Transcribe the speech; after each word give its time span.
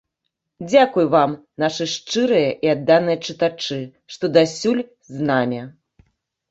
Дзякуй 0.69 1.05
вам, 1.15 1.31
нашы 1.65 1.87
шчырыя 1.93 2.49
і 2.67 2.73
адданыя 2.75 3.21
чытачы, 3.27 3.81
што 4.17 4.35
дасюль 4.41 4.83
з 5.13 5.29
намі! 5.31 5.61